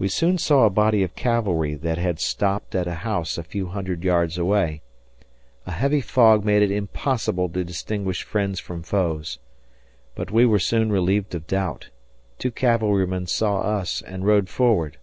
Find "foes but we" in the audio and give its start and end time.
8.82-10.44